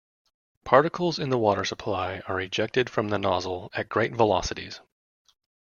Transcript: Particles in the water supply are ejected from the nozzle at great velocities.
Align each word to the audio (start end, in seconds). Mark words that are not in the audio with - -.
Particles 0.63 1.19
in 1.19 1.29
the 1.29 1.37
water 1.37 1.63
supply 1.63 2.23
are 2.27 2.41
ejected 2.41 2.89
from 2.89 3.09
the 3.09 3.19
nozzle 3.19 3.69
at 3.73 3.87
great 3.87 4.13
velocities. 4.15 4.81